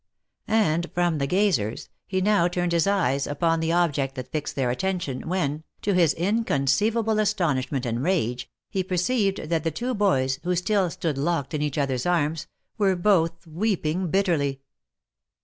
And 0.47 0.89
from 0.95 1.19
the 1.19 1.27
gazers, 1.27 1.89
he 2.07 2.21
now 2.21 2.47
turned 2.47 2.71
his 2.71 2.87
eyes 2.87 3.27
upon 3.27 3.59
the 3.59 3.71
object 3.71 4.15
that 4.15 4.31
fixed 4.31 4.55
their 4.55 4.71
attention, 4.71 5.29
when, 5.29 5.63
to 5.83 5.93
his 5.93 6.15
inconceivable 6.15 7.19
astonishment 7.19 7.85
and 7.85 8.01
rage, 8.01 8.49
he 8.71 8.83
perceived 8.83 9.49
that 9.49 9.63
the 9.63 9.69
two 9.69 9.93
boys, 9.93 10.39
who 10.43 10.55
still 10.55 10.89
stood 10.89 11.19
locked 11.19 11.53
in 11.53 11.61
each 11.61 11.77
other's 11.77 12.07
arms, 12.07 12.47
were 12.79 12.95
both 12.95 13.45
weeping 13.45 14.07
bitterly." 14.07 14.61